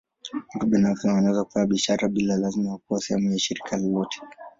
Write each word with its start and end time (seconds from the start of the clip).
Watu 0.53 0.67
binafsi 0.67 1.07
wanaweza 1.07 1.43
kufanya 1.43 1.67
biashara 1.67 2.07
bila 2.07 2.35
lazima 2.37 2.71
ya 2.71 2.77
kuwa 2.77 2.99
sehemu 3.01 3.31
ya 3.31 3.39
shirika 3.39 3.77
lolote. 3.77 4.21